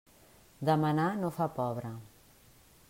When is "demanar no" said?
0.69-1.31